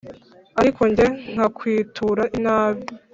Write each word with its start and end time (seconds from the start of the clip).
ariko 0.59 0.81
jye 0.95 1.07
nkakwitura 1.33 2.23
inabi. 2.37 2.83